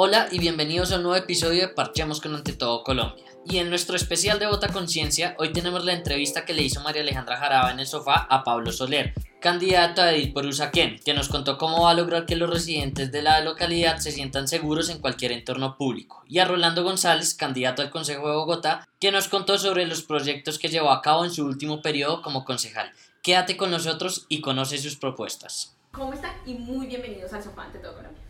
[0.00, 3.24] Hola y bienvenidos a un nuevo episodio de Parchemos con Ante Todo Colombia.
[3.44, 7.02] Y en nuestro especial de Vota Conciencia, hoy tenemos la entrevista que le hizo María
[7.02, 11.28] Alejandra Jaraba en el sofá a Pablo Soler, candidato a Edil por Usaquén, que nos
[11.28, 15.00] contó cómo va a lograr que los residentes de la localidad se sientan seguros en
[15.00, 16.22] cualquier entorno público.
[16.28, 20.60] Y a Rolando González, candidato al Consejo de Bogotá, que nos contó sobre los proyectos
[20.60, 22.92] que llevó a cabo en su último periodo como concejal.
[23.20, 25.76] Quédate con nosotros y conoce sus propuestas.
[25.90, 26.36] ¿Cómo están?
[26.46, 28.22] Y muy bienvenidos al Sofá Ante Todo Colombia.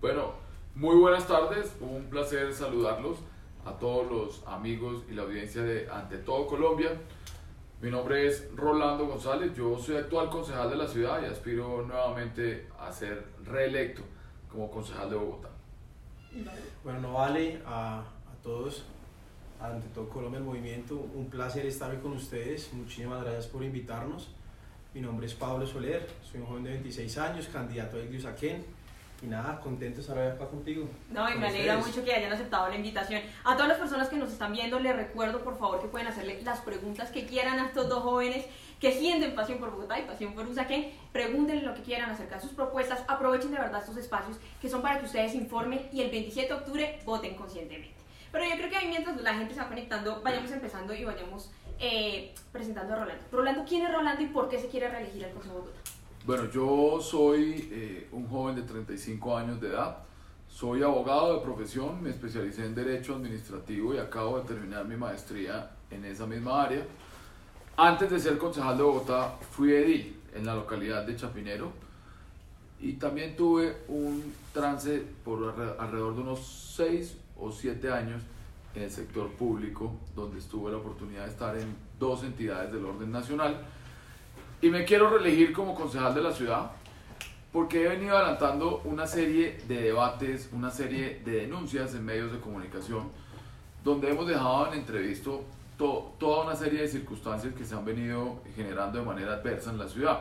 [0.00, 3.18] Bueno, muy buenas tardes, un placer saludarlos
[3.64, 6.92] a todos los amigos y la audiencia de Ante Todo Colombia.
[7.80, 12.68] Mi nombre es Rolando González, yo soy actual concejal de la ciudad y aspiro nuevamente
[12.78, 14.02] a ser reelecto
[14.50, 15.50] como concejal de Bogotá.
[16.82, 18.84] Bueno, no vale a, a todos,
[19.60, 24.30] ante todo Colombia, el movimiento, un placer estar hoy con ustedes, muchísimas gracias por invitarnos.
[24.94, 28.64] Mi nombre es Pablo Soler, soy un joven de 26 años, candidato a Usaquén
[29.22, 30.88] y nada, contento de estar acá contigo.
[31.10, 33.22] No, y me alegra mucho que hayan aceptado la invitación.
[33.44, 36.42] A todas las personas que nos están viendo, les recuerdo por favor que pueden hacerle
[36.42, 38.44] las preguntas que quieran a estos dos jóvenes
[38.80, 40.92] que sienten pasión por Bogotá y pasión por Usaquén.
[41.12, 43.04] Pregúntenle lo que quieran acerca de sus propuestas.
[43.06, 46.54] Aprovechen de verdad estos espacios que son para que ustedes informen y el 27 de
[46.54, 47.94] octubre voten conscientemente.
[48.32, 51.52] Pero yo creo que ahí mientras la gente se va conectando, vayamos empezando y vayamos
[51.78, 53.24] eh, presentando a Rolando.
[53.30, 55.81] Rolando, ¿quién es Rolando y por qué se quiere reelegir al Consejo de Bogotá?
[56.24, 59.96] Bueno, yo soy eh, un joven de 35 años de edad,
[60.48, 65.72] soy abogado de profesión, me especialicé en Derecho Administrativo y acabo de terminar mi maestría
[65.90, 66.86] en esa misma área.
[67.76, 71.72] Antes de ser concejal de Bogotá, fui edil en la localidad de Chapinero
[72.80, 78.22] y también tuve un trance por alrededor de unos 6 o 7 años
[78.76, 83.10] en el sector público, donde tuve la oportunidad de estar en dos entidades del orden
[83.10, 83.60] nacional
[84.62, 86.70] y me quiero reelegir como concejal de la ciudad
[87.52, 92.38] porque he venido adelantando una serie de debates, una serie de denuncias en medios de
[92.38, 93.10] comunicación,
[93.84, 95.44] donde hemos dejado en entrevisto
[95.76, 99.88] toda una serie de circunstancias que se han venido generando de manera adversa en la
[99.88, 100.20] ciudad.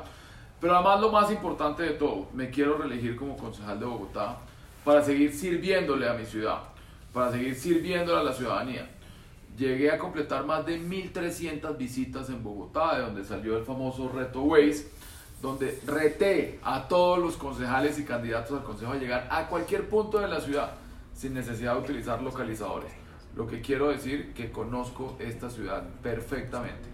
[0.60, 4.40] Pero además lo más importante de todo, me quiero reelegir como concejal de Bogotá
[4.84, 6.64] para seguir sirviéndole a mi ciudad,
[7.14, 8.90] para seguir sirviéndole a la ciudadanía
[9.58, 14.42] llegué a completar más de 1.300 visitas en Bogotá, de donde salió el famoso reto
[14.42, 14.88] Waze,
[15.42, 20.20] donde reté a todos los concejales y candidatos al consejo a llegar a cualquier punto
[20.20, 20.74] de la ciudad
[21.14, 22.92] sin necesidad de utilizar localizadores.
[23.36, 26.90] Lo que quiero decir que conozco esta ciudad perfectamente.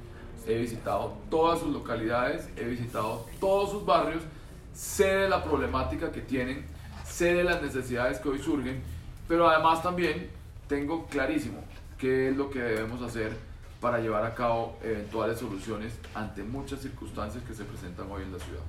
[0.45, 4.23] He visitado todas sus localidades, he visitado todos sus barrios,
[4.73, 6.65] sé de la problemática que tienen,
[7.03, 8.81] sé de las necesidades que hoy surgen,
[9.27, 10.29] pero además también
[10.67, 11.63] tengo clarísimo
[11.97, 13.35] qué es lo que debemos hacer
[13.81, 18.39] para llevar a cabo eventuales soluciones ante muchas circunstancias que se presentan hoy en la
[18.39, 18.61] ciudad.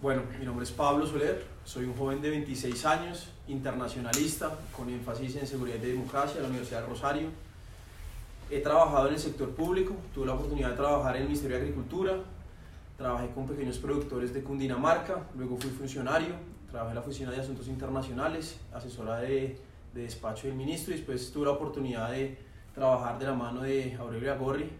[0.00, 5.34] Bueno, mi nombre es Pablo Soler, soy un joven de 26 años, internacionalista, con énfasis
[5.36, 7.28] en seguridad y democracia en la Universidad de Rosario.
[8.48, 11.62] He trabajado en el sector público, tuve la oportunidad de trabajar en el Ministerio de
[11.62, 12.12] Agricultura,
[12.96, 16.34] trabajé con pequeños productores de Cundinamarca, luego fui funcionario,
[16.70, 19.58] trabajé en la Oficina de Asuntos Internacionales, asesora de
[19.94, 22.36] de despacho del ministro y después tuve la oportunidad de
[22.74, 24.70] trabajar de la mano de Aurelio Agorri,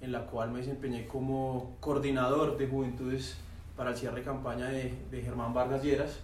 [0.00, 3.36] en la cual me desempeñé como coordinador de juventudes
[3.76, 6.20] para el cierre de campaña de, de Germán Vargas Lleras.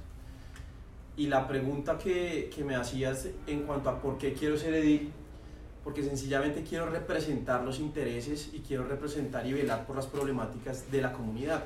[1.16, 5.12] Y la pregunta que, que me hacías en cuanto a por qué quiero ser edil,
[5.84, 11.02] porque sencillamente quiero representar los intereses y quiero representar y velar por las problemáticas de
[11.02, 11.64] la comunidad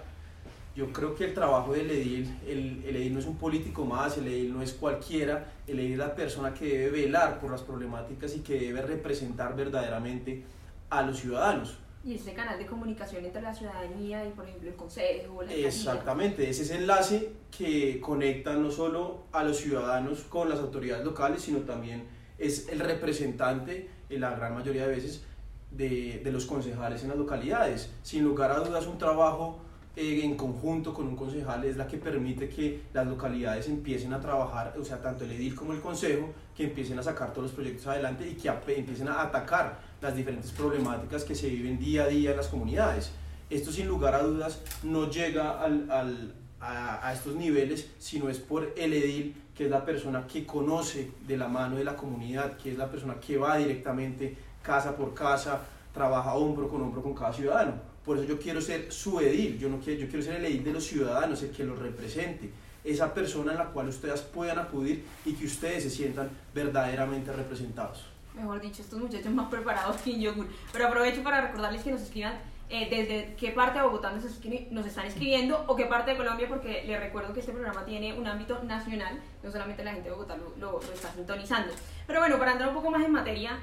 [0.75, 4.19] yo creo que el trabajo del edil, el, el, edil no es un político más,
[4.19, 7.63] el edil no es cualquiera, el edil es la persona que debe velar por las
[7.63, 10.43] problemáticas y que debe representar verdaderamente
[10.91, 11.79] a los ciudadanos.
[12.05, 16.51] Y ese canal de comunicación entre la ciudadanía y, por ejemplo, el consejo, la Exactamente,
[16.51, 21.41] ese es el enlace que conecta no solo a los ciudadanos con las autoridades locales,
[21.41, 22.07] sino también
[22.37, 25.25] es el representante, en la gran mayoría de veces,
[25.71, 27.91] de, de los concejales en las localidades.
[28.03, 29.61] Sin lugar a dudas, un trabajo
[29.97, 34.21] eh, en conjunto con un concejal es la que permite que las localidades empiecen a
[34.21, 37.53] trabajar, o sea, tanto el edil como el consejo, que empiecen a sacar todos los
[37.53, 42.09] proyectos adelante y que empiecen a atacar las diferentes problemáticas que se viven día a
[42.09, 43.13] día en las comunidades.
[43.51, 48.41] Esto sin lugar a dudas no llega al, al, a, a estos niveles, sino es
[48.41, 52.57] por el edil, que es la persona que conoce de la mano de la comunidad,
[52.57, 55.61] que es la persona que va directamente casa por casa,
[55.93, 59.69] trabaja hombro con hombro con cada ciudadano por eso yo quiero ser su edil, yo,
[59.69, 62.51] no quiero, yo quiero ser el edil de los ciudadanos, el que los represente,
[62.85, 68.05] esa persona en la cual ustedes puedan acudir y que ustedes se sientan verdaderamente representados.
[68.35, 70.47] Mejor dicho, estos muchachos más preparados que yogur.
[70.73, 72.35] Pero aprovecho para recordarles que nos escriban
[72.69, 74.25] eh, desde qué parte de Bogotá nos,
[74.71, 78.13] nos están escribiendo o qué parte de Colombia, porque les recuerdo que este programa tiene
[78.19, 81.73] un ámbito nacional, no solamente la gente de Bogotá lo, lo- lo está sintonizando.
[82.07, 83.59] Pero bueno, para entrar un poco más en materia,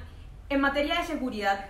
[0.48, 1.66] en materia de seguridad,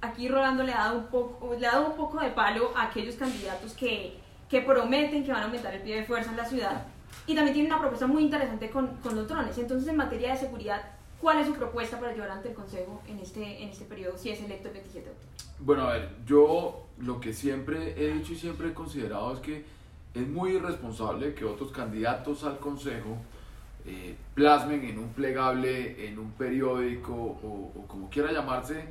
[0.00, 2.84] aquí Rolando le ha dado un poco, le ha dado un poco de palo a
[2.84, 4.14] aquellos candidatos que,
[4.48, 6.86] que prometen que van a aumentar el pie de fuerza en la ciudad
[7.26, 9.56] y también tiene una propuesta muy interesante con, con los drones.
[9.58, 10.82] Entonces, en materia de seguridad,
[11.20, 14.30] ¿cuál es su propuesta para llevar ante el Consejo en este, en este periodo si
[14.30, 15.34] es electo el 27 de octubre?
[15.60, 19.64] Bueno, a ver, yo lo que siempre he dicho y siempre he considerado es que
[20.14, 23.16] es muy irresponsable que otros candidatos al Consejo
[23.86, 28.84] eh, plasmen en un plegable, en un periódico o, o como quiera llamarse,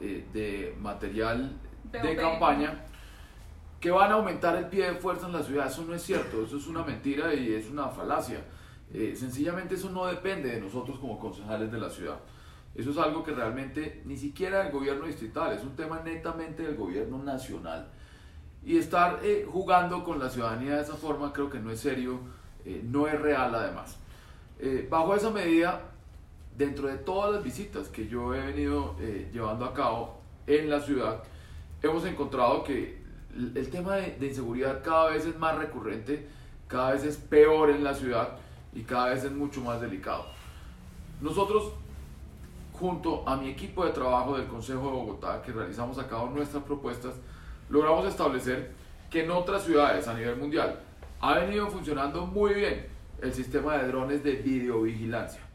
[0.00, 1.52] eh, de material
[1.84, 2.84] de campaña,
[3.80, 5.66] que van a aumentar el pie de fuerza en la ciudad.
[5.66, 8.44] Eso no es cierto, eso es una mentira y es una falacia.
[8.92, 12.18] Eh, sencillamente eso no depende de nosotros como concejales de la ciudad.
[12.74, 16.76] Eso es algo que realmente ni siquiera del gobierno distrital, es un tema netamente del
[16.76, 17.88] gobierno nacional.
[18.64, 22.20] Y estar eh, jugando con la ciudadanía de esa forma creo que no es serio,
[22.64, 23.98] eh, no es real además.
[24.90, 25.89] Bajo esa medida,
[26.60, 30.78] dentro de todas las visitas que yo he venido eh, llevando a cabo en la
[30.78, 31.22] ciudad,
[31.80, 33.00] hemos encontrado que
[33.34, 36.28] el tema de, de inseguridad cada vez es más recurrente,
[36.68, 38.36] cada vez es peor en la ciudad
[38.74, 40.26] y cada vez es mucho más delicado.
[41.22, 41.72] Nosotros,
[42.74, 46.62] junto a mi equipo de trabajo del Consejo de Bogotá, que realizamos a cabo nuestras
[46.64, 47.14] propuestas,
[47.70, 48.72] logramos establecer
[49.08, 50.78] que en otras ciudades a nivel mundial
[51.22, 52.86] ha venido funcionando muy bien
[53.22, 55.49] el sistema de drones de videovigilancia.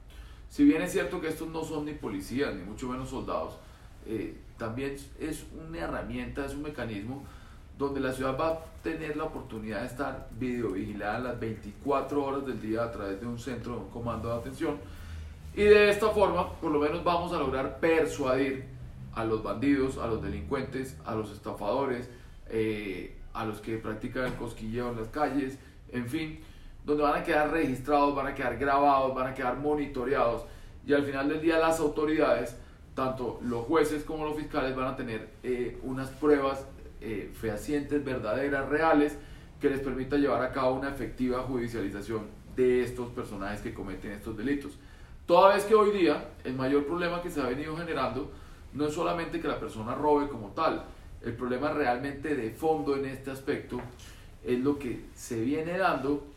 [0.50, 3.57] Si bien es cierto que estos no son ni policías, ni mucho menos soldados,
[4.06, 7.24] eh, también es una herramienta, es un mecanismo
[7.77, 12.62] donde la ciudad va a tener la oportunidad de estar videovigilada las 24 horas del
[12.62, 14.77] día a través de un centro, de un comando de atención.
[15.53, 18.65] Y de esta forma, por lo menos vamos a lograr persuadir
[19.13, 22.09] a los bandidos, a los delincuentes, a los estafadores,
[22.50, 25.57] eh, a los que practican el cosquilleo en las calles,
[25.91, 26.39] en fin,
[26.85, 30.45] donde van a quedar registrados, van a quedar grabados, van a quedar monitoreados
[30.85, 32.57] y al final del día las autoridades,
[32.93, 36.65] tanto los jueces como los fiscales van a tener eh, unas pruebas
[37.01, 39.17] eh, fehacientes, verdaderas, reales,
[39.59, 44.38] que les permita llevar a cabo una efectiva judicialización de estos personajes que cometen estos
[44.38, 44.77] delitos.
[45.25, 48.31] Toda vez que hoy día el mayor problema que se ha venido generando
[48.73, 50.85] no es solamente que la persona robe como tal,
[51.23, 53.81] el problema realmente de fondo en este aspecto
[54.43, 56.27] es lo que se viene dando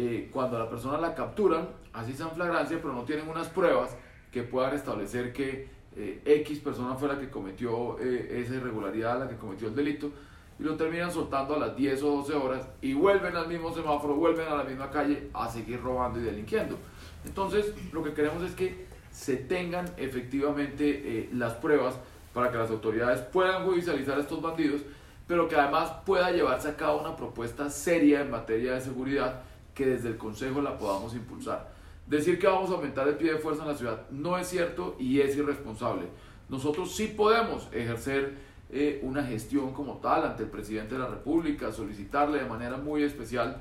[0.00, 3.48] eh, cuando a la persona la capturan, así sea en flagrancia, pero no tienen unas
[3.48, 3.94] pruebas
[4.32, 9.28] que puedan establecer que eh, X persona fue la que cometió eh, esa irregularidad, la
[9.28, 10.10] que cometió el delito,
[10.58, 14.14] y lo terminan soltando a las 10 o 12 horas y vuelven al mismo semáforo,
[14.14, 16.78] vuelven a la misma calle a seguir robando y delinquiendo.
[17.26, 21.98] Entonces, lo que queremos es que se tengan efectivamente eh, las pruebas
[22.32, 24.80] para que las autoridades puedan judicializar a estos bandidos,
[25.26, 29.42] pero que además pueda llevarse a cabo una propuesta seria en materia de seguridad
[29.74, 31.72] que desde el Consejo la podamos impulsar.
[32.06, 34.96] Decir que vamos a aumentar el pie de fuerza en la ciudad no es cierto
[34.98, 36.06] y es irresponsable.
[36.48, 38.34] Nosotros sí podemos ejercer
[38.72, 43.04] eh, una gestión como tal ante el presidente de la República, solicitarle de manera muy
[43.04, 43.60] especial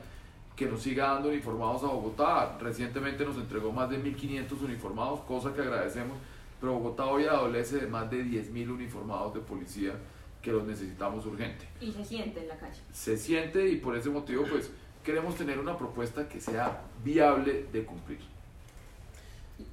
[0.56, 2.58] que nos siga dando uniformados a Bogotá.
[2.60, 6.18] Recientemente nos entregó más de 1.500 uniformados, cosa que agradecemos,
[6.60, 9.94] pero Bogotá hoy adolece de más de 10.000 uniformados de policía
[10.42, 11.68] que los necesitamos urgente.
[11.80, 12.80] Y se siente en la calle.
[12.92, 14.72] Se siente y por ese motivo pues
[15.04, 18.20] queremos tener una propuesta que sea viable de cumplir.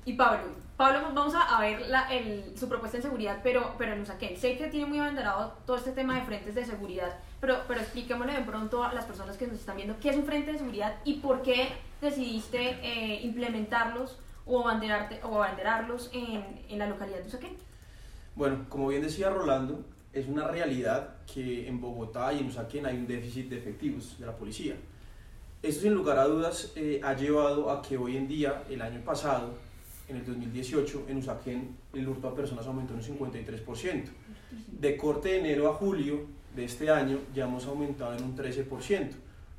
[0.04, 0.45] Y Pablo,
[0.76, 4.37] Pablo, vamos a, ver la, el, su propuesta en seguridad, pero, pero en Usaquén.
[4.37, 8.35] Sé que tiene muy abanderado todo este tema de frentes de seguridad, pero, pero expliquémosle
[8.35, 10.97] de pronto a las personas que nos están viendo qué es un frente de seguridad
[11.04, 11.68] y por qué
[12.00, 17.56] decidiste eh, implementarlos o, abanderarte, o abanderarlos en, en la localidad de Usaquén.
[18.35, 22.97] Bueno, como bien decía Rolando, es una realidad que en Bogotá y en Usaquén hay
[22.97, 24.76] un déficit de efectivos de la policía.
[25.63, 29.01] Esto sin lugar a dudas eh, ha llevado a que hoy en día, el año
[29.01, 29.55] pasado,
[30.09, 34.05] en el 2018, en Usaquén el hurto a personas aumentó en un 53%.
[34.79, 39.11] De corte de enero a julio de este año ya hemos aumentado en un 13%,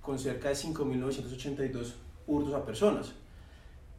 [0.02, 1.94] con cerca de 5.982
[2.28, 3.14] hurtos a personas.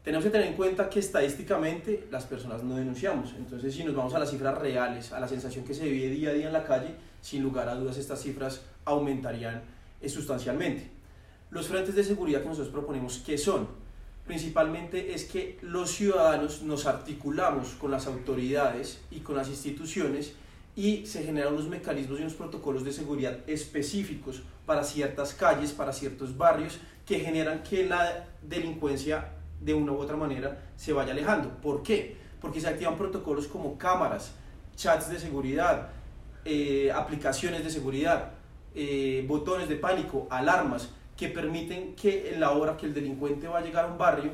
[0.03, 4.13] Tenemos que tener en cuenta que estadísticamente las personas no denunciamos, entonces si nos vamos
[4.15, 6.63] a las cifras reales, a la sensación que se vive día a día en la
[6.63, 9.61] calle, sin lugar a dudas estas cifras aumentarían
[10.07, 10.98] sustancialmente.
[11.51, 13.67] Los frentes de seguridad que nosotros proponemos, ¿qué son?
[14.27, 20.33] Principalmente es que los ciudadanos nos articulamos con las autoridades y con las instituciones
[20.75, 25.91] y se generan unos mecanismos y unos protocolos de seguridad específicos para ciertas calles, para
[25.91, 26.77] ciertos barrios,
[27.07, 31.49] que generan que la delincuencia de una u otra manera se vaya alejando.
[31.61, 32.15] ¿Por qué?
[32.39, 34.33] Porque se activan protocolos como cámaras,
[34.75, 35.89] chats de seguridad,
[36.45, 38.33] eh, aplicaciones de seguridad,
[38.75, 43.59] eh, botones de pánico, alarmas, que permiten que en la hora que el delincuente va
[43.59, 44.31] a llegar a un barrio,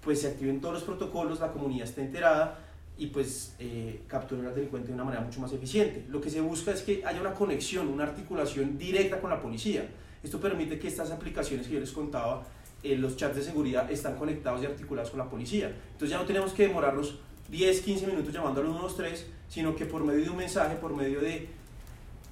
[0.00, 2.58] pues se activen todos los protocolos, la comunidad esté enterada
[2.98, 6.04] y pues eh, capturen al delincuente de una manera mucho más eficiente.
[6.08, 9.86] Lo que se busca es que haya una conexión, una articulación directa con la policía.
[10.24, 12.42] Esto permite que estas aplicaciones que yo les contaba,
[12.82, 15.68] eh, los chats de seguridad están conectados y articulados con la policía.
[15.92, 20.02] Entonces ya no tenemos que demorarnos 10, 15 minutos llamando al 123, sino que por
[20.02, 21.48] medio de un mensaje, por medio de,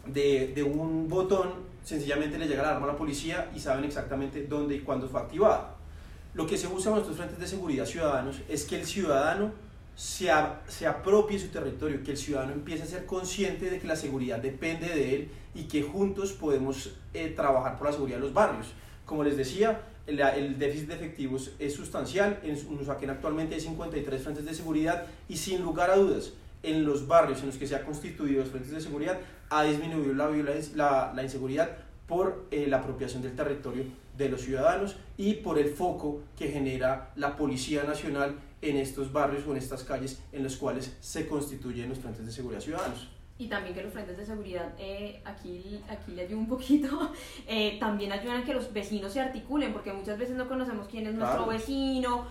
[0.06, 4.46] de, de un botón, sencillamente le llega la alarma a la policía y saben exactamente
[4.46, 5.76] dónde y cuándo fue activada.
[6.34, 9.52] Lo que se usa en nuestros frentes de seguridad ciudadanos es que el ciudadano
[9.94, 13.86] se, a, se apropie su territorio, que el ciudadano empiece a ser consciente de que
[13.86, 18.22] la seguridad depende de él y que juntos podemos eh, trabajar por la seguridad de
[18.22, 18.72] los barrios.
[19.04, 24.44] Como les decía, el, déficit de efectivos es sustancial, en Usaquén actualmente hay 53 frentes
[24.44, 27.84] de seguridad y sin lugar a dudas, en los barrios en los que se ha
[27.84, 29.18] constituido los frentes de seguridad
[29.58, 31.70] ha disminuido la, violencia, la, la inseguridad
[32.06, 33.84] por eh, la apropiación del territorio
[34.16, 39.46] de los ciudadanos y por el foco que genera la Policía Nacional en estos barrios
[39.46, 43.08] o en estas calles en los cuales se constituyen los frentes de seguridad ciudadanos.
[43.38, 47.12] Y también que los frentes de seguridad, eh, aquí, aquí le ayudo un poquito,
[47.48, 51.06] eh, también ayudan a que los vecinos se articulen, porque muchas veces no conocemos quién
[51.06, 51.58] es nuestro Claro.
[51.58, 52.26] vecino,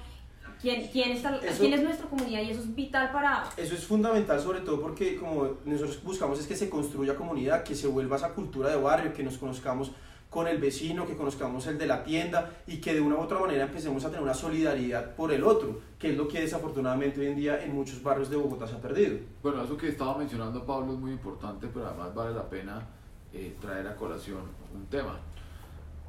[0.62, 3.44] quién, quién, está, Eso- quién es nuestra comunidad, y eso es vital para...
[3.58, 7.76] Eso es fundamental, sobre todo porque como nosotros buscamos es que se construya comunidad, que
[7.76, 9.92] se vuelva esa cultura de barrio, que nos conozcamos
[10.30, 13.38] con el vecino, que conozcamos el de la tienda y que de una u otra
[13.38, 17.28] manera empecemos a tener una solidaridad por el otro, que es lo que desafortunadamente hoy
[17.28, 19.18] en día en muchos barrios de Bogotá se ha perdido.
[19.44, 22.88] Bueno, eso que estaba mencionando Pablo es muy importante, pero además vale la pena
[23.34, 24.40] eh, traer a colación
[24.74, 25.20] un tema.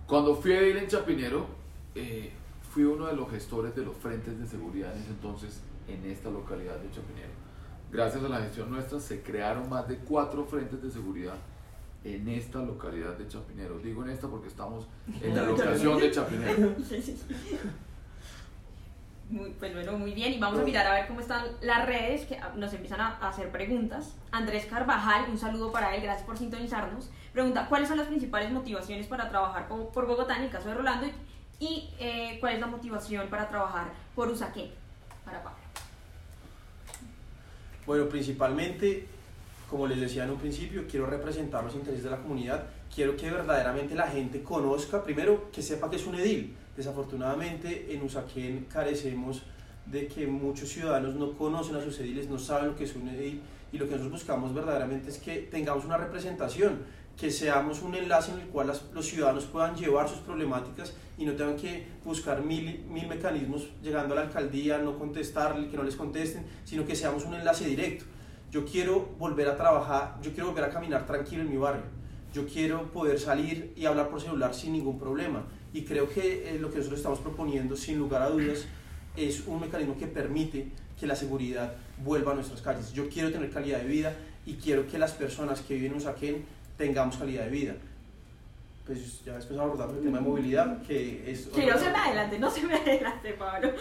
[0.06, 1.44] Cuando fui a ir en Chapinero,
[1.96, 2.30] eh,
[2.72, 6.30] fui uno de los gestores de los frentes de seguridad en ese entonces en esta
[6.30, 7.28] localidad de Chapinero.
[7.90, 11.34] Gracias a la gestión nuestra se crearon más de cuatro frentes de seguridad
[12.02, 13.78] en esta localidad de Chapinero.
[13.78, 14.86] Digo en esta porque estamos
[15.20, 16.74] en la locación de Chapinero.
[19.28, 22.26] Muy, pues bueno, muy bien, y vamos a mirar a ver cómo están las redes,
[22.26, 24.14] que nos empiezan a hacer preguntas.
[24.30, 27.10] Andrés Carvajal, un saludo para él, gracias por sintonizarnos.
[27.32, 31.06] Pregunta, ¿cuáles son las principales motivaciones para trabajar por Bogotá en el caso de Rolando?
[31.62, 34.72] Y eh, ¿cuál es la motivación para trabajar por Usaquén?
[35.24, 35.60] Para Pablo.
[37.86, 39.06] Bueno, principalmente,
[39.70, 43.30] como les decía en un principio, quiero representar los intereses de la comunidad, quiero que
[43.30, 46.56] verdaderamente la gente conozca, primero que sepa que es un edil.
[46.76, 49.44] Desafortunadamente en Usaquén carecemos
[49.86, 53.08] de que muchos ciudadanos no conocen a sus ediles, no saben lo que es un
[53.08, 53.40] edil
[53.72, 56.80] y lo que nosotros buscamos verdaderamente es que tengamos una representación,
[57.22, 61.24] que seamos un enlace en el cual las- los ciudadanos puedan llevar sus problemáticas y
[61.24, 65.84] no tengan que buscar mil, mil mecanismos llegando a la alcaldía, no contestar, que no
[65.84, 68.06] les contesten, sino que seamos un enlace directo.
[68.50, 71.84] Yo quiero volver a trabajar, yo quiero volver a caminar tranquilo en mi barrio.
[72.34, 75.44] Yo quiero poder salir y hablar por celular sin ningún problema.
[75.72, 78.64] Y creo que eh, lo que nosotros estamos proponiendo, sin lugar a dudas,
[79.16, 81.74] es un mecanismo que permite que la seguridad
[82.04, 82.92] vuelva a nuestras calles.
[82.92, 84.12] Yo quiero tener calidad de vida
[84.44, 86.44] y quiero que las personas que viven en Usaquén
[86.76, 87.74] tengamos calidad de vida.
[88.86, 91.46] Pues ya después abordamos el tema de movilidad, que es...
[91.46, 93.72] Que no se me adelante, no se me adelante, Pablo.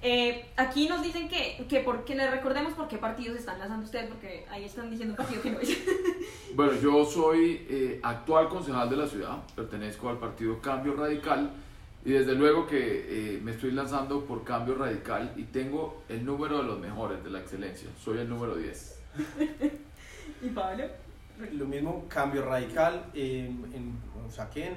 [0.00, 3.84] Eh, aquí nos dicen que, que, por, que les recordemos por qué partidos están lanzando
[3.84, 5.76] ustedes, porque ahí están diciendo un partido que no es.
[6.54, 11.50] Bueno, yo soy eh, actual concejal de la ciudad, pertenezco al partido Cambio Radical
[12.04, 16.58] y desde luego que eh, me estoy lanzando por Cambio Radical y tengo el número
[16.58, 17.90] de los mejores, de la excelencia.
[18.02, 19.00] Soy el número 10.
[20.42, 20.84] ¿Y Pablo?
[21.52, 23.92] Lo mismo, cambio radical en, en
[24.28, 24.74] Usaquén,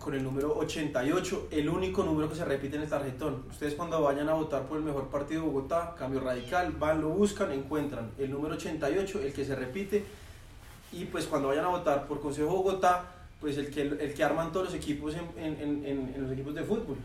[0.00, 3.44] con el número 88, el único número que se repite en el tarjetón.
[3.48, 7.08] Ustedes cuando vayan a votar por el mejor partido de Bogotá, cambio radical, van, lo
[7.10, 10.04] buscan, encuentran el número 88, el que se repite,
[10.92, 13.04] y pues cuando vayan a votar por Consejo Bogotá,
[13.40, 16.54] pues el que, el que arman todos los equipos en, en, en, en los equipos
[16.54, 16.96] de fútbol.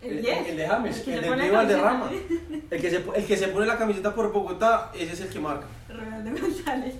[0.00, 0.48] El El, 10.
[0.48, 2.04] el de James, El el, de la Valderrama.
[2.06, 2.74] camiseta.
[2.74, 5.40] El que, se, el que se pone la camiseta por Bogotá, ese es el que
[5.40, 5.66] marca.
[5.88, 6.94] Ronaldo González.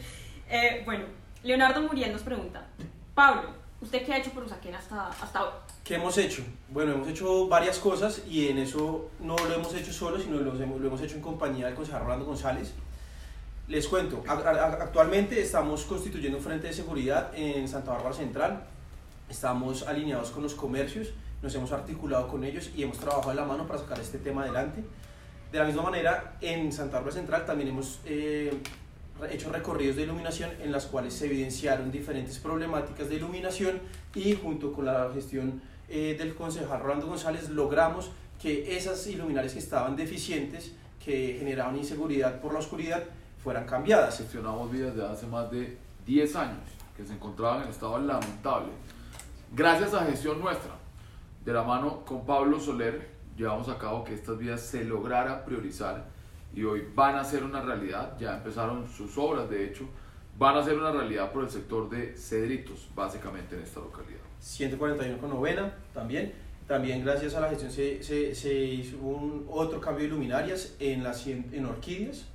[0.51, 1.05] Eh, bueno,
[1.45, 2.67] Leonardo Muriel nos pregunta,
[3.15, 5.61] Pablo, ¿usted qué ha hecho por Usaquén hasta, hasta ahora?
[5.85, 6.43] ¿Qué hemos hecho?
[6.69, 10.53] Bueno, hemos hecho varias cosas y en eso no lo hemos hecho solo, sino lo
[10.61, 12.75] hemos, hecho en compañía del concejal Rolando González.
[13.69, 18.65] Les cuento, actualmente estamos constituyendo un frente de seguridad en Santa Bárbara Central,
[19.29, 21.11] estamos alineados con los comercios,
[21.43, 24.43] nos hemos articulado con ellos y hemos trabajado de la mano para sacar este tema
[24.43, 24.83] adelante.
[25.53, 28.61] De la misma manera, en Santa Bárbara Central también hemos eh,
[29.31, 33.81] hecho recorridos de iluminación en las cuales se evidenciaron diferentes problemáticas de iluminación
[34.15, 38.11] y junto con la gestión eh, del concejal Rolando González logramos
[38.41, 40.73] que esas iluminarias que estaban deficientes,
[41.05, 43.03] que generaban inseguridad por la oscuridad,
[43.43, 44.19] fueran cambiadas.
[44.19, 46.61] Gestionamos vías de hace más de 10 años
[46.97, 48.69] que se encontraban en estado lamentable.
[49.53, 50.73] Gracias a gestión nuestra,
[51.45, 56.05] de la mano con Pablo Soler, llevamos a cabo que estas vías se lograran priorizar
[56.55, 59.89] y hoy van a ser una realidad, ya empezaron sus obras de hecho,
[60.39, 64.21] van a ser una realidad por el sector de Cedritos, básicamente en esta localidad.
[64.41, 66.33] 141 con novena también.
[66.67, 71.03] También gracias a la gestión se, se, se hizo un otro cambio de luminarias en,
[71.03, 72.27] las, en Orquídeas.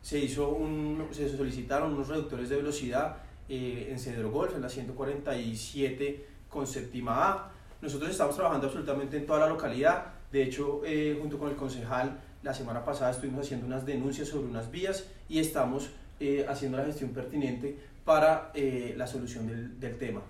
[0.00, 3.18] Se, hizo un, se solicitaron unos reductores de velocidad
[3.48, 7.52] eh, en Cedro Golf, en la 147 con séptima A.
[7.82, 10.06] Nosotros estamos trabajando absolutamente en toda la localidad.
[10.32, 14.46] De hecho, eh, junto con el concejal, la semana pasada estuvimos haciendo unas denuncias sobre
[14.46, 20.22] unas vías y estamos eh, haciendo la gestión pertinente para la solución del, del tema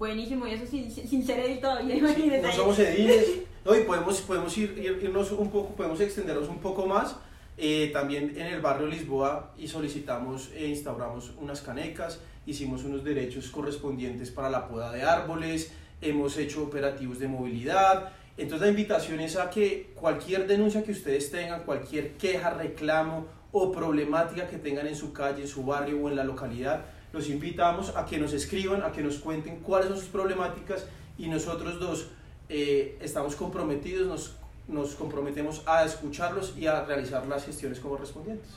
[0.00, 2.46] buenísimo y eso sin, sin ser edil todavía, imagínense.
[2.46, 6.86] no somos ediles, no, y podemos, podemos ir, irnos un poco, podemos extendernos un poco
[6.86, 7.16] más.
[7.58, 13.50] Eh, también en el barrio Lisboa y solicitamos e instauramos unas canecas, hicimos unos derechos
[13.50, 18.12] correspondientes para la poda de árboles, hemos hecho operativos de movilidad.
[18.40, 23.70] Entonces la invitación es a que cualquier denuncia que ustedes tengan, cualquier queja, reclamo o
[23.70, 27.94] problemática que tengan en su calle, en su barrio o en la localidad, los invitamos
[27.94, 30.86] a que nos escriban, a que nos cuenten cuáles son sus problemáticas
[31.18, 32.08] y nosotros dos
[32.48, 34.36] eh, estamos comprometidos, nos,
[34.68, 38.48] nos comprometemos a escucharlos y a realizar las gestiones correspondientes.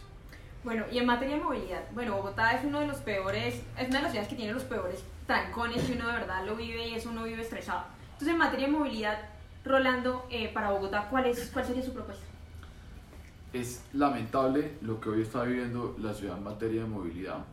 [0.63, 3.97] Bueno, y en materia de movilidad, bueno, Bogotá es uno de los peores, es una
[3.97, 6.93] de las ciudades que tiene los peores trancones y uno de verdad lo vive y
[6.93, 7.83] eso uno vive estresado.
[8.13, 9.32] Entonces, en materia de movilidad,
[9.65, 12.25] Rolando, eh, para Bogotá, ¿cuál, es, ¿cuál sería su propuesta?
[13.53, 17.45] Es lamentable lo que hoy está viviendo la ciudad en materia de movilidad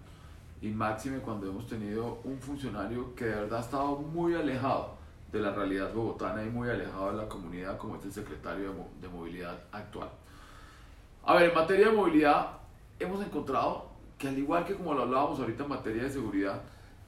[0.63, 4.95] y máxime cuando hemos tenido un funcionario que de verdad ha estado muy alejado
[5.33, 9.09] de la realidad bogotana y muy alejado de la comunidad como es el secretario de,
[9.09, 10.11] movilidad actual.
[11.25, 12.59] A ver, en materia de movilidad
[12.99, 16.61] hemos encontrado que al igual que como lo hablábamos ahorita en materia de seguridad,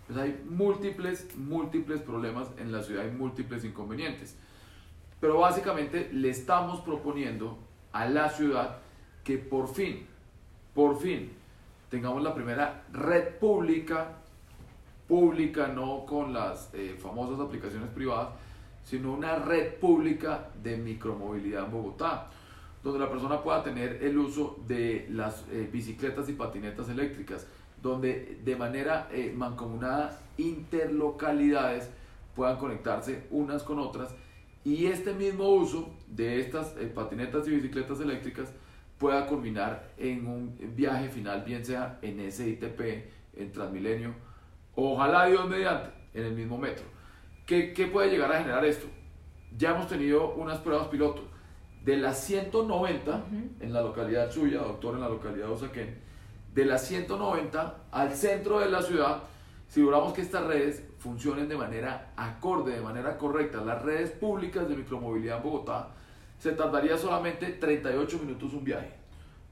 [0.07, 4.37] pues hay múltiples, múltiples problemas en la ciudad y múltiples inconvenientes.
[5.23, 7.57] Pero básicamente le estamos proponiendo
[7.93, 8.79] a la ciudad
[9.23, 10.05] que por fin,
[10.75, 11.31] por fin,
[11.89, 14.17] tengamos la primera red pública,
[15.07, 18.31] pública no con las eh, famosas aplicaciones privadas,
[18.83, 22.29] sino una red pública de micromovilidad en Bogotá,
[22.83, 27.47] donde la persona pueda tener el uso de las eh, bicicletas y patinetas eléctricas,
[27.81, 31.89] donde de manera eh, mancomunada interlocalidades
[32.35, 34.17] puedan conectarse unas con otras
[34.65, 38.53] y este mismo uso de estas patinetas y bicicletas eléctricas
[38.99, 42.81] pueda culminar en un viaje final, bien sea en SITP,
[43.37, 44.15] en Transmilenio,
[44.77, 46.85] ojalá Dios mediante, en el mismo metro.
[47.47, 48.87] ¿Qué, ¿Qué, puede llegar a generar esto?
[49.57, 51.29] Ya hemos tenido unas pruebas piloto.
[51.85, 53.25] De las 190
[53.59, 55.99] en la localidad suya, doctor, en la localidad de Usaquén,
[56.55, 59.25] de las 190 al centro de la ciudad,
[59.67, 64.69] si logramos que estas redes funcionen de manera acorde, de manera correcta, las redes públicas
[64.69, 65.89] de micromovilidad en Bogotá,
[66.39, 68.93] se tardaría solamente 38 minutos un viaje.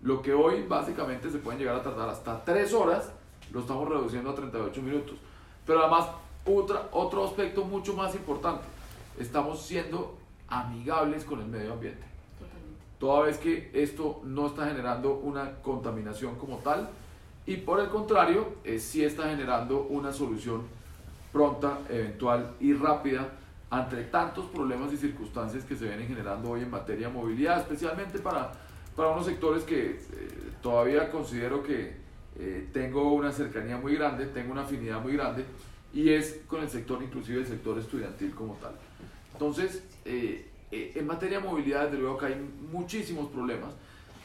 [0.03, 3.11] Lo que hoy básicamente se pueden llegar a tardar hasta 3 horas,
[3.53, 5.17] lo estamos reduciendo a 38 minutos.
[5.67, 6.09] Pero además,
[6.47, 8.63] otra, otro aspecto mucho más importante,
[9.19, 12.05] estamos siendo amigables con el medio ambiente.
[13.01, 16.91] Toda vez que esto no está generando una contaminación como tal,
[17.45, 20.80] y por el contrario, eh, sí está generando una solución
[21.33, 23.29] pronta, eventual y rápida
[23.71, 28.19] ante tantos problemas y circunstancias que se vienen generando hoy en materia de movilidad, especialmente
[28.19, 28.53] para,
[28.97, 29.99] para unos sectores que eh,
[30.61, 31.95] todavía considero que
[32.38, 35.45] eh, tengo una cercanía muy grande, tengo una afinidad muy grande,
[35.95, 38.73] y es con el sector, inclusive el sector estudiantil como tal.
[39.33, 43.75] Entonces, eh, en materia de movilidad, desde luego que hay muchísimos problemas,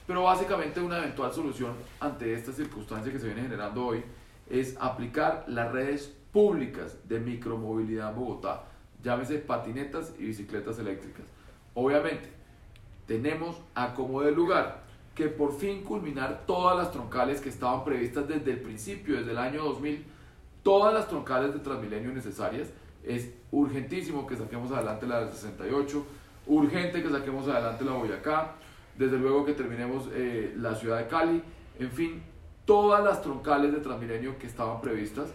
[0.08, 4.04] pero básicamente una eventual solución ante esta circunstancia que se viene generando hoy
[4.50, 8.66] es aplicar las redes públicas de micromovilidad en Bogotá
[9.06, 11.26] llámese patinetas y bicicletas eléctricas.
[11.76, 12.28] Obviamente,
[13.06, 18.28] tenemos a como de lugar que por fin culminar todas las troncales que estaban previstas
[18.28, 20.04] desde el principio, desde el año 2000,
[20.64, 22.70] todas las troncales de Transmilenio necesarias.
[23.04, 26.06] Es urgentísimo que saquemos adelante la del 68,
[26.48, 28.56] urgente que saquemos adelante la Boyacá,
[28.98, 31.44] desde luego que terminemos eh, la ciudad de Cali,
[31.80, 32.24] en fin,
[32.66, 35.30] todas las troncales de Transmilenio que estaban previstas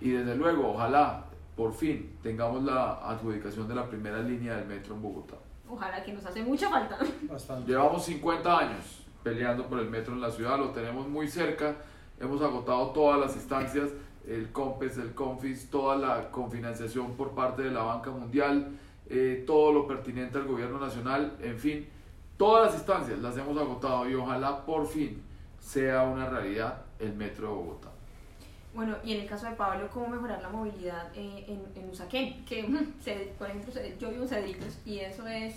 [0.00, 1.24] y desde luego, ojalá
[1.56, 5.36] por fin tengamos la adjudicación de la primera línea del metro en Bogotá.
[5.68, 6.98] Ojalá que nos hace mucha falta.
[7.66, 11.74] Llevamos 50 años peleando por el metro en la ciudad, lo tenemos muy cerca,
[12.20, 13.90] hemos agotado todas las instancias,
[14.24, 18.78] el COMPES, el CONFIS, toda la confinanciación por parte de la Banca Mundial,
[19.08, 21.88] eh, todo lo pertinente al gobierno nacional, en fin,
[22.36, 25.22] todas las instancias las hemos agotado y ojalá por fin
[25.58, 27.95] sea una realidad el metro de Bogotá.
[28.76, 32.44] Bueno, y en el caso de Pablo, ¿cómo mejorar la movilidad eh, en, en Usaquén?
[32.44, 35.54] Que, mm, se- por ejemplo, se- yo vivo en Cedritos y eso es,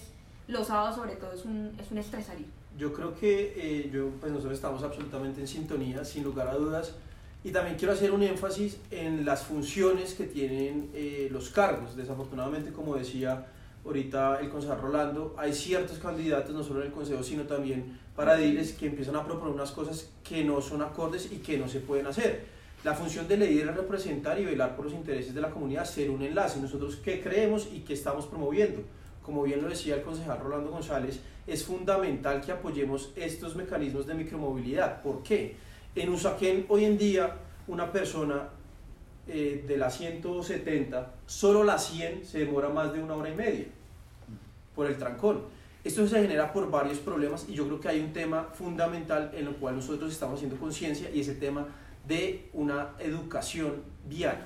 [0.47, 2.45] los sábados sobre todo, es un, es un estrés salir.
[2.77, 6.95] Yo creo que eh, yo, pues nosotros estamos absolutamente en sintonía, sin lugar a dudas.
[7.43, 11.95] Y también quiero hacer un énfasis en las funciones que tienen eh, los cargos.
[11.97, 13.45] Desafortunadamente, como decía
[13.85, 18.39] ahorita el concejal Rolando, hay ciertos candidatos, no solo en el consejo, sino también para
[18.39, 21.79] ediles, que empiezan a proponer unas cosas que no son acordes y que no se
[21.81, 22.58] pueden hacer.
[22.83, 26.09] La función del edil es representar y velar por los intereses de la comunidad, ser
[26.09, 26.61] un enlace.
[26.61, 28.81] Nosotros qué creemos y qué estamos promoviendo.
[29.21, 34.13] Como bien lo decía el concejal Rolando González, es fundamental que apoyemos estos mecanismos de
[34.13, 35.01] micromovilidad.
[35.01, 35.55] ¿Por qué?
[35.93, 37.35] En Usaquén hoy en día
[37.67, 38.49] una persona
[39.27, 43.65] eh, de las 170, solo la 100 se demora más de una hora y media
[44.73, 45.41] por el trancón.
[45.83, 49.47] Esto se genera por varios problemas y yo creo que hay un tema fundamental en
[49.47, 51.67] el cual nosotros estamos haciendo conciencia y es el tema
[52.07, 54.37] de una educación vial.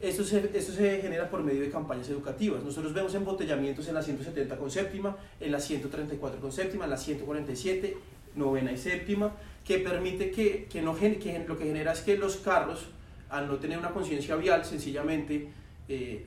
[0.00, 2.62] Esto se, esto se genera por medio de campañas educativas.
[2.62, 6.96] Nosotros vemos embotellamientos en la 170 con séptima, en la 134 con séptima, en la
[6.96, 7.96] 147,
[8.36, 9.32] novena y séptima,
[9.64, 12.86] que permite que, que, no, que lo que genera es que los carros,
[13.28, 15.48] al no tener una conciencia vial, sencillamente
[15.88, 16.26] eh,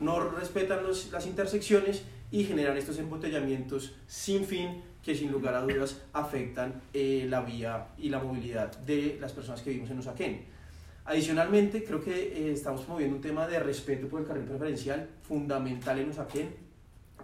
[0.00, 5.62] no respetan los- las intersecciones y generan estos embotellamientos sin fin que sin lugar a
[5.62, 10.44] dudas afectan eh, la vía y la movilidad de las personas que vivimos en Usaquén.
[11.04, 15.98] Adicionalmente, creo que eh, estamos promoviendo un tema de respeto por el carril preferencial fundamental
[15.98, 16.54] en Usaquén.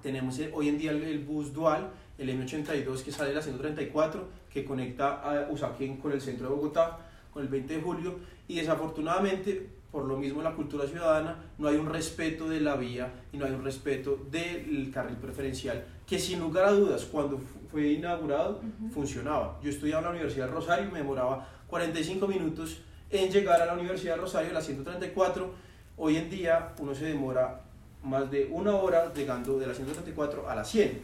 [0.02, 3.42] Tenemos eh, hoy en día el, el bus dual, el M82 que sale de la
[3.42, 6.98] 134, que conecta a Usaquén con el centro de Bogotá,
[7.32, 11.68] con el 20 de julio, y desafortunadamente, por lo mismo en la cultura ciudadana, no
[11.68, 16.18] hay un respeto de la vía y no hay un respeto del carril preferencial, que
[16.18, 18.90] sin lugar a dudas, cuando fu- fue inaugurado, Ujú.
[18.92, 19.58] funcionaba.
[19.62, 22.78] Yo estudiaba en la Universidad de Rosario y me demoraba 45 minutos
[23.10, 25.50] en llegar a la Universidad de Rosario, la 134.
[25.98, 27.60] Hoy en día uno se demora
[28.02, 31.02] más de una hora llegando de la 134 a la 100.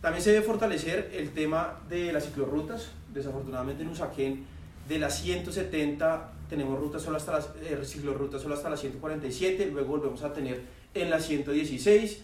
[0.00, 2.90] También se debe fortalecer el tema de las ciclorrutas.
[3.12, 4.44] Desafortunadamente en Usaquén
[4.88, 9.88] de las 170 tenemos rutas solo hasta las eh, ciclorrutas solo hasta las 147, luego
[9.96, 10.60] volvemos a tener
[10.94, 12.20] en las 116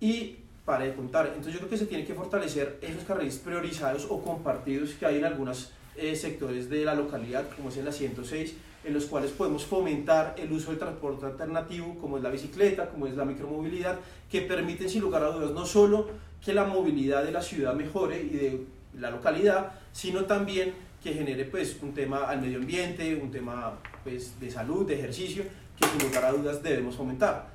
[0.00, 1.26] y para de contar.
[1.26, 5.18] Entonces yo creo que se tiene que fortalecer esos carriles priorizados o compartidos que hay
[5.18, 9.30] en algunos eh, sectores de la localidad, como es en la 106, en los cuales
[9.30, 13.98] podemos fomentar el uso del transporte alternativo, como es la bicicleta, como es la micromovilidad,
[14.30, 16.08] que permiten sin lugar a dudas no solo
[16.44, 18.66] que la movilidad de la ciudad mejore y de
[18.98, 24.38] la localidad, sino también que genere pues un tema al medio ambiente, un tema pues
[24.40, 25.44] de salud, de ejercicio,
[25.78, 27.48] que sin lugar a dudas debemos fomentar.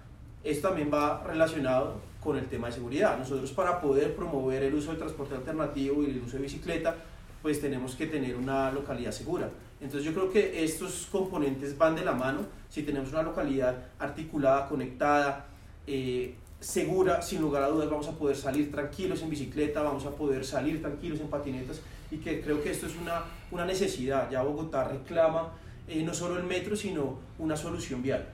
[0.44, 3.18] Esto también va relacionado con el tema de seguridad.
[3.18, 6.96] Nosotros para poder promover el uso del transporte alternativo y el uso de bicicleta,
[7.42, 9.50] pues tenemos que tener una localidad segura.
[9.80, 12.42] Entonces yo creo que estos componentes van de la mano.
[12.70, 15.46] Si tenemos una localidad articulada, conectada,
[15.88, 20.12] eh, segura, sin lugar a dudas vamos a poder salir tranquilos en bicicleta, vamos a
[20.12, 24.30] poder salir tranquilos en patinetas y que creo que esto es una, una necesidad.
[24.30, 25.54] Ya Bogotá reclama
[25.88, 28.28] eh, no solo el metro, sino una solución vial.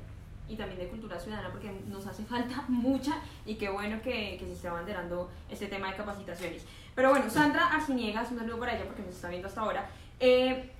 [0.47, 3.13] Y también de cultura ciudadana porque nos hace falta mucha
[3.45, 6.65] y qué bueno que, que se esté abanderando este tema de capacitaciones.
[6.95, 9.89] Pero bueno, Sandra Arciniegas, un saludo para ella porque nos está viendo hasta ahora.
[10.19, 10.71] Eh,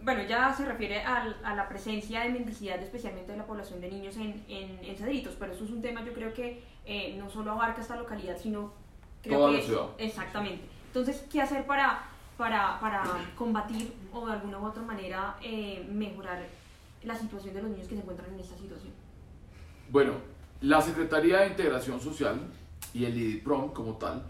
[0.00, 3.90] bueno, ya se refiere al- a, la presencia de mendicidad, especialmente de la población de
[3.90, 7.30] niños en, en, en Cedritos, pero eso es un tema yo creo que eh, no
[7.30, 8.72] solo abarca esta localidad, sino
[9.22, 9.86] creo Toda que la ciudad.
[9.98, 10.64] Exactamente.
[10.88, 12.04] Entonces, ¿qué hacer para,
[12.36, 13.02] para, para
[13.36, 16.44] combatir o de alguna u otra manera eh, mejorar
[17.02, 18.92] la situación de los niños que se encuentran en esta situación?
[19.90, 20.12] Bueno,
[20.60, 22.40] la Secretaría de Integración Social
[22.94, 24.24] y el IDIPROM como tal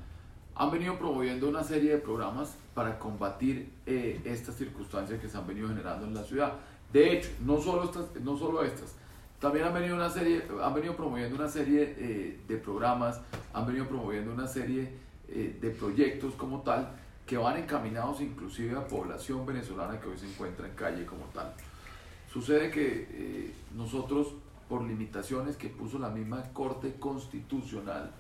[0.56, 5.46] han venido promoviendo una serie de programas para combatir eh, estas circunstancias que se han
[5.46, 6.54] venido generando en la ciudad.
[6.92, 8.94] De hecho, no solo estas, no solo estas
[9.40, 13.20] también han venido, una serie, han venido promoviendo una serie eh, de programas,
[13.52, 14.90] han venido promoviendo una serie
[15.28, 16.90] eh, de proyectos como tal
[17.26, 21.52] que van encaminados inclusive a población venezolana que hoy se encuentra en calle como tal.
[22.32, 24.34] Sucede que nosotros,
[24.68, 28.10] por limitaciones que puso la misma Corte Constitucional,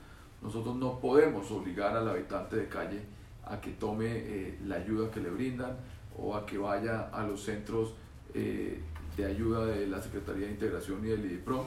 [0.42, 3.02] nosotros no podemos obligar al habitante de calle
[3.44, 5.76] a que tome eh, la ayuda que le brindan
[6.18, 7.94] o a que vaya a los centros
[8.34, 8.80] eh,
[9.16, 11.64] de ayuda de la Secretaría de Integración y del IDIPRO.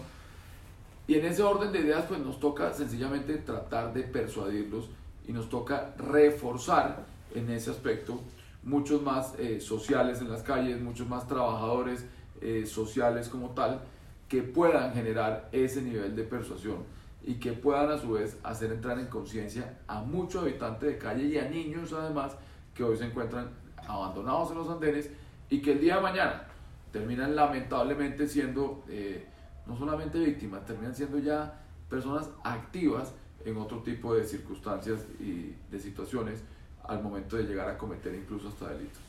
[1.08, 4.90] Y en ese orden de ideas, pues nos toca sencillamente tratar de persuadirlos
[5.28, 8.20] y nos toca reforzar en ese aspecto
[8.64, 12.06] muchos más eh, sociales en las calles, muchos más trabajadores
[12.42, 13.82] eh, sociales como tal,
[14.28, 16.84] que puedan generar ese nivel de persuasión
[17.24, 21.26] y que puedan a su vez hacer entrar en conciencia a muchos habitantes de calle
[21.26, 22.36] y a niños además
[22.74, 23.50] que hoy se encuentran
[23.88, 25.10] abandonados en los andenes
[25.50, 26.44] y que el día de mañana
[26.92, 29.26] terminan lamentablemente siendo eh,
[29.66, 33.14] no solamente víctimas, terminan siendo ya personas activas
[33.46, 36.44] en otro tipo de circunstancias y de situaciones
[36.84, 39.07] al momento de llegar a cometer incluso hasta delitos.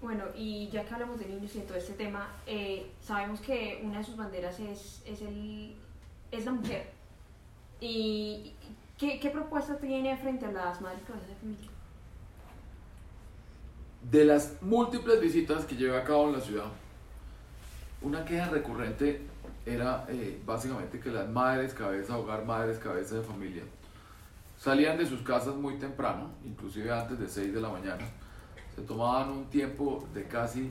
[0.00, 3.80] Bueno, y ya que hablamos de niños y de todo este tema, eh, sabemos que
[3.82, 5.74] una de sus banderas es, es, el,
[6.30, 6.90] es la mujer.
[7.80, 8.52] ¿Y
[8.98, 11.70] qué, qué propuesta tiene frente a las madres cabezas de familia?
[14.10, 16.66] De las múltiples visitas que llevé a cabo en la ciudad,
[18.02, 19.22] una queja recurrente
[19.64, 23.64] era eh, básicamente que las madres cabeza hogar, madres cabeza de familia,
[24.56, 28.04] salían de sus casas muy temprano, inclusive antes de 6 de la mañana,
[28.76, 30.70] se tomaban un tiempo de casi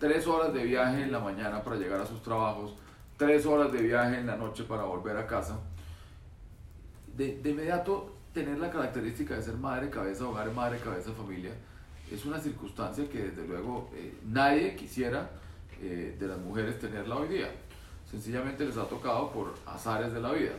[0.00, 2.74] 3 horas de viaje en la mañana para llegar a sus trabajos,
[3.18, 5.60] 3 horas de viaje en la noche para volver a casa.
[7.14, 11.52] De, de inmediato, tener la característica de ser madre cabeza hogar, madre cabeza familia,
[12.10, 15.30] es una circunstancia que desde luego eh, nadie quisiera
[15.80, 17.50] eh, de las mujeres tenerla hoy día.
[18.10, 20.52] Sencillamente les ha tocado por azares de la vida.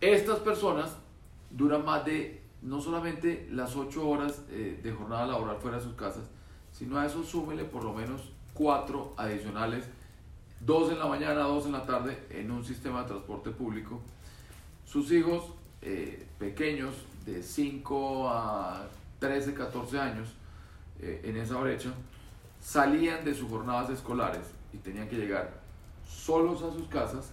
[0.00, 0.96] Estas personas
[1.50, 5.94] duran más de no solamente las 8 horas eh, de jornada laboral fuera de sus
[5.94, 6.24] casas,
[6.72, 9.84] sino a eso súmele por lo menos 4 adicionales,
[10.60, 14.00] 2 en la mañana, 2 en la tarde, en un sistema de transporte público.
[14.84, 15.44] Sus hijos
[15.82, 16.94] eh, pequeños,
[17.24, 20.28] de 5 a 13, 14 años,
[21.00, 21.92] eh, en esa brecha,
[22.60, 25.60] salían de sus jornadas escolares y tenían que llegar
[26.06, 27.32] solos a sus casas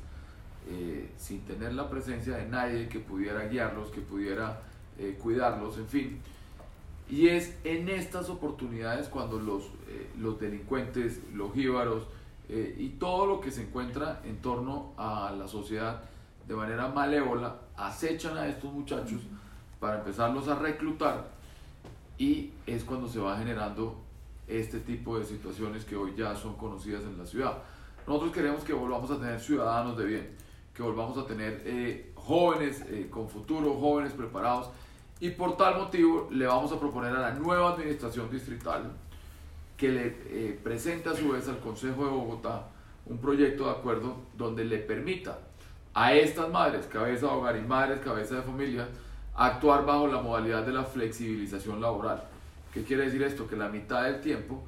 [0.69, 4.61] eh, sin tener la presencia de nadie que pudiera guiarlos, que pudiera
[4.99, 6.21] eh, cuidarlos, en fin.
[7.09, 12.03] Y es en estas oportunidades cuando los, eh, los delincuentes, los jíbaros
[12.47, 16.03] y todo lo que se encuentra en torno a la sociedad
[16.47, 19.21] de manera malévola acechan a estos muchachos
[19.79, 21.27] para empezarlos a reclutar
[22.17, 23.95] y es cuando se va generando
[24.47, 27.57] este tipo de situaciones que hoy ya son conocidas en la ciudad.
[28.07, 30.29] Nosotros queremos que volvamos a tener ciudadanos de bien,
[30.73, 34.69] que volvamos a tener eh, jóvenes eh, con futuro, jóvenes preparados.
[35.19, 38.91] Y por tal motivo le vamos a proponer a la nueva administración distrital
[39.77, 42.67] que le eh, presente a su vez al Consejo de Bogotá
[43.05, 45.39] un proyecto de acuerdo donde le permita
[45.93, 48.87] a estas madres, cabeza de hogar y madres, cabeza de familia,
[49.35, 52.23] actuar bajo la modalidad de la flexibilización laboral.
[52.73, 53.47] ¿Qué quiere decir esto?
[53.47, 54.63] Que la mitad del tiempo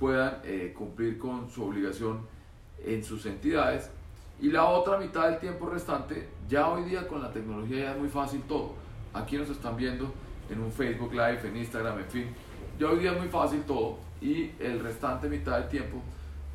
[0.00, 0.40] puedan
[0.74, 2.26] cumplir con su obligación
[2.84, 3.90] en sus entidades
[4.40, 7.98] y la otra mitad del tiempo restante, ya hoy día con la tecnología ya es
[7.98, 8.74] muy fácil todo.
[9.14, 10.12] Aquí nos están viendo
[10.50, 12.26] en un Facebook Live, en Instagram, en fin.
[12.78, 15.98] Ya hoy día es muy fácil todo y el restante mitad del tiempo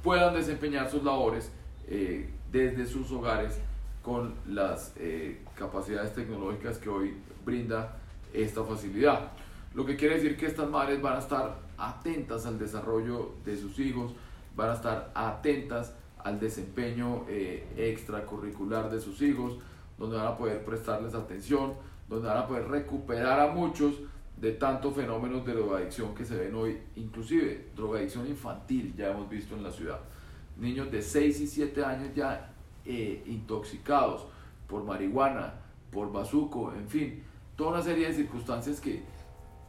[0.01, 1.51] puedan desempeñar sus labores
[1.87, 3.59] eh, desde sus hogares
[4.01, 7.97] con las eh, capacidades tecnológicas que hoy brinda
[8.33, 9.31] esta facilidad.
[9.75, 13.77] Lo que quiere decir que estas madres van a estar atentas al desarrollo de sus
[13.79, 14.13] hijos,
[14.55, 15.93] van a estar atentas
[16.23, 19.59] al desempeño eh, extracurricular de sus hijos,
[19.99, 21.73] donde van a poder prestarles atención,
[22.07, 23.95] donde van a poder recuperar a muchos
[24.37, 29.55] de tantos fenómenos de drogadicción que se ven hoy, inclusive drogadicción infantil ya hemos visto
[29.55, 29.99] en la ciudad.
[30.57, 32.53] Niños de 6 y 7 años ya
[32.85, 34.27] eh, intoxicados
[34.67, 35.53] por marihuana,
[35.91, 37.23] por bazuco, en fin,
[37.55, 39.01] toda una serie de circunstancias que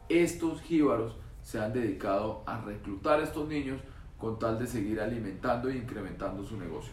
[0.09, 3.81] estos jíbaros se han dedicado a reclutar a estos niños
[4.19, 6.93] con tal de seguir alimentando e incrementando su negocio.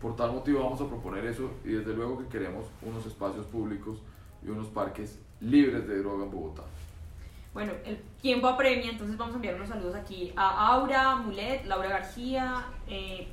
[0.00, 3.98] Por tal motivo vamos a proponer eso y desde luego que queremos unos espacios públicos
[4.44, 6.62] y unos parques libres de droga en Bogotá.
[7.52, 11.88] Bueno, el tiempo apremia, entonces vamos a enviar unos saludos aquí a Aura, Mulet, Laura
[11.88, 13.28] García, eh,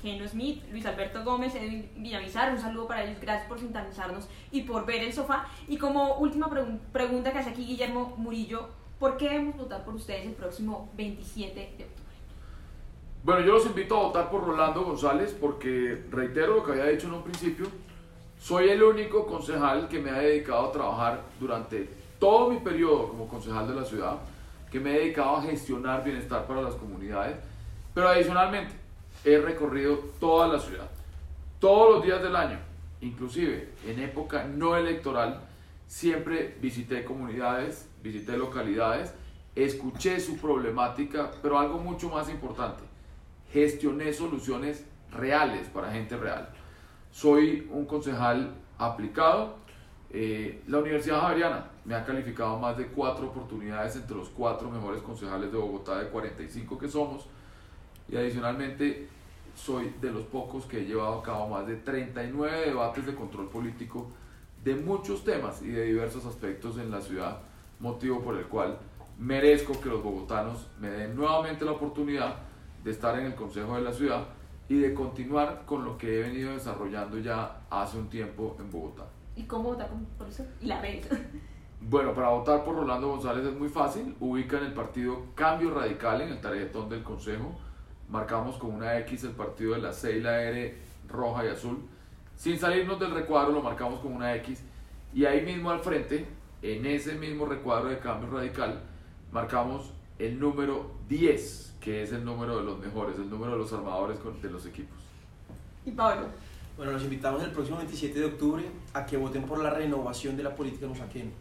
[0.00, 4.62] Keno Smith, Luis Alberto Gómez, Edwin Villamizar, un saludo para ellos, gracias por sintonizarnos y
[4.62, 5.46] por ver el sofá.
[5.68, 6.48] Y como última
[6.92, 11.54] pregunta que hace aquí Guillermo Murillo, ¿por qué debemos votar por ustedes el próximo 27
[11.54, 12.06] de octubre?
[13.24, 17.08] Bueno, yo los invito a votar por Rolando González porque, reitero lo que había dicho
[17.08, 17.66] en un principio,
[18.38, 23.28] soy el único concejal que me ha dedicado a trabajar durante todo mi periodo como
[23.28, 24.18] concejal de la ciudad,
[24.70, 27.36] que me he dedicado a gestionar bienestar para las comunidades,
[27.94, 28.74] pero adicionalmente
[29.24, 30.90] he recorrido toda la ciudad,
[31.58, 32.58] todos los días del año,
[33.00, 35.40] inclusive en época no electoral,
[35.86, 39.14] siempre visité comunidades, visité localidades,
[39.54, 42.82] escuché su problemática, pero algo mucho más importante,
[43.52, 46.48] gestioné soluciones reales para gente real.
[47.16, 49.54] Soy un concejal aplicado.
[50.10, 55.00] Eh, la Universidad Javeriana me ha calificado más de cuatro oportunidades entre los cuatro mejores
[55.00, 57.24] concejales de Bogotá de 45 que somos.
[58.10, 59.08] Y adicionalmente
[59.54, 63.48] soy de los pocos que he llevado a cabo más de 39 debates de control
[63.48, 64.08] político
[64.62, 67.38] de muchos temas y de diversos aspectos en la ciudad,
[67.80, 68.78] motivo por el cual
[69.18, 72.36] merezco que los bogotanos me den nuevamente la oportunidad
[72.84, 74.26] de estar en el Consejo de la Ciudad
[74.68, 79.04] y de continuar con lo que he venido desarrollando ya hace un tiempo en Bogotá.
[79.36, 80.44] ¿Y cómo votar por eso?
[80.60, 81.04] Y la red.
[81.78, 84.16] Bueno, para votar por Rolando González es muy fácil.
[84.18, 87.54] Ubican el partido Cambio Radical en el tarjetón del Consejo.
[88.08, 90.76] Marcamos con una X el partido de la C y la R
[91.08, 91.78] roja y azul.
[92.34, 94.64] Sin salirnos del recuadro lo marcamos con una X.
[95.14, 96.26] Y ahí mismo al frente,
[96.62, 98.80] en ese mismo recuadro de Cambio Radical,
[99.30, 103.72] marcamos el número 10, que es el número de los mejores, el número de los
[103.72, 104.98] armadores de los equipos.
[105.84, 106.26] ¿Y Pablo?
[106.76, 110.42] Bueno, los invitamos el próximo 27 de octubre a que voten por la renovación de
[110.42, 111.32] la política Usaquén.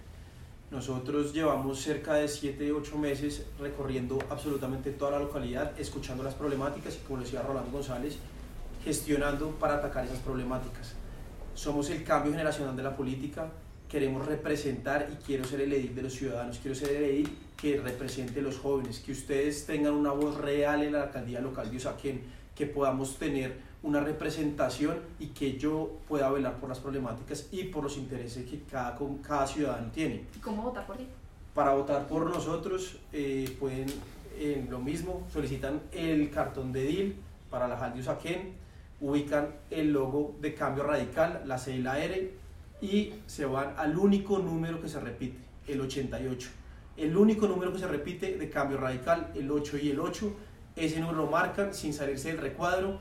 [0.70, 6.96] Nosotros llevamos cerca de 7, 8 meses recorriendo absolutamente toda la localidad, escuchando las problemáticas
[6.96, 8.20] y, como decía Rolando González,
[8.84, 10.94] gestionando para atacar esas problemáticas.
[11.56, 13.48] Somos el cambio generacional de la política,
[13.90, 17.78] queremos representar y quiero ser el edil de los ciudadanos, quiero ser el edil que
[17.78, 21.78] represente a los jóvenes, que ustedes tengan una voz real en la alcaldía local de
[21.78, 22.22] Usaquén,
[22.56, 27.84] que podamos tener una representación y que yo pueda velar por las problemáticas y por
[27.84, 30.24] los intereses que cada, cada ciudadano tiene.
[30.36, 31.08] ¿Y cómo votar por ti?
[31.54, 33.86] Para votar por nosotros eh, pueden
[34.38, 37.16] eh, lo mismo, solicitan el cartón de DIL
[37.50, 38.54] para la JAL de Usaquén,
[39.00, 42.32] ubican el logo de cambio radical, la C y la R,
[42.82, 46.50] y se van al único número que se repite, el 88.
[46.98, 50.34] El único número que se repite de cambio radical, el 8 y el 8,
[50.76, 53.00] ese número lo marcan sin salirse del recuadro.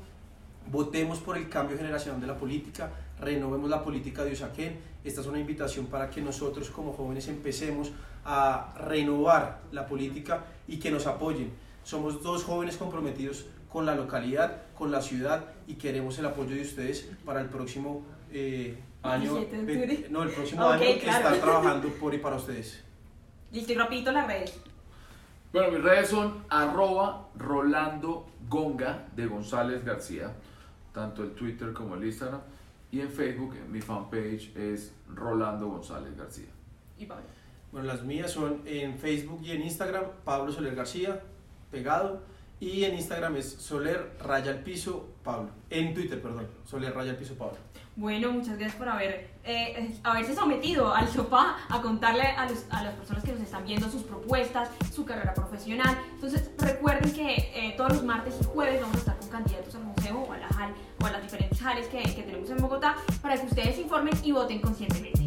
[0.70, 4.78] Votemos por el cambio generacional de la política, renovemos la política de Usaquén.
[5.04, 7.92] Esta es una invitación para que nosotros como jóvenes empecemos
[8.24, 11.52] a renovar la política y que nos apoyen.
[11.84, 16.62] Somos dos jóvenes comprometidos con la localidad, con la ciudad y queremos el apoyo de
[16.62, 19.47] ustedes para el próximo eh, año.
[20.11, 22.83] No, el próximo año estar trabajando por y para ustedes.
[23.53, 24.59] Listo, y rapidito las redes.
[25.53, 30.33] Bueno, mis redes son arroba Rolando Gonga de González García,
[30.93, 32.40] tanto el Twitter como el Instagram.
[32.90, 36.49] Y en Facebook, mi fanpage es Rolando González García.
[36.99, 37.25] ¿Y Pablo?
[37.71, 41.21] Bueno, las mías son en Facebook y en Instagram, Pablo Soler García,
[41.71, 42.23] pegado.
[42.61, 45.51] Y en Instagram es Soler Raya al Piso Pablo.
[45.71, 47.59] En Twitter, perdón, Soler Raya al Piso Pablo.
[47.96, 52.83] Bueno, muchas gracias por haber, eh, haberse sometido al sofá a contarle a, los, a,
[52.83, 55.96] las personas que nos están viendo sus propuestas, su carrera profesional.
[56.14, 59.85] Entonces, recuerden que eh, todos los martes y jueves vamos a estar con candidatos al
[59.85, 63.37] museo o a la HAL o a las diferentes HALes que, tenemos en Bogotá para
[63.37, 65.24] que ustedes informen y voten conscientemente.